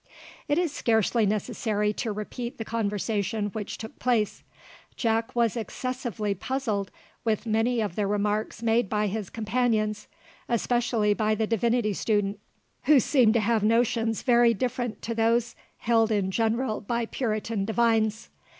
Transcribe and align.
It 0.47 0.57
is 0.57 0.71
scarcely 0.73 1.27
necessary 1.27 1.93
to 1.93 2.11
repeat 2.11 2.57
the 2.57 2.65
conversation 2.65 3.49
which 3.51 3.77
took 3.77 3.99
place. 3.99 4.41
Jack 4.95 5.35
was 5.35 5.55
excessively 5.55 6.33
puzzled 6.33 6.89
with 7.23 7.45
many 7.45 7.81
of 7.81 7.95
the 7.95 8.07
remarks 8.07 8.63
made 8.63 8.89
by 8.89 9.05
his 9.05 9.29
companions, 9.29 10.07
especially 10.49 11.13
by 11.13 11.35
the 11.35 11.45
divinity 11.45 11.93
student, 11.93 12.39
who 12.85 12.99
seemed 12.99 13.35
to 13.35 13.41
have 13.41 13.61
notions 13.63 14.23
very 14.23 14.55
different 14.55 15.03
to 15.03 15.13
those 15.13 15.55
held 15.77 16.11
in 16.11 16.31
general 16.31 16.81
by 16.81 17.05
Puritan 17.05 17.63
divines. 17.63 18.29